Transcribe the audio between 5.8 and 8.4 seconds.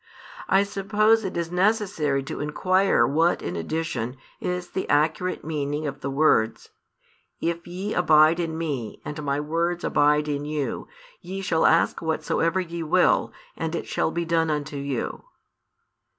of the words: If ye abide